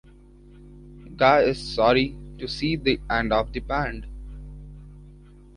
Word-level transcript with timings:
Guy 1.15 1.41
is 1.41 1.75
sorry 1.75 2.17
to 2.39 2.47
see 2.47 2.75
the 2.75 2.99
end 3.11 3.31
of 3.31 3.53
the 3.53 3.59
band. 3.59 4.07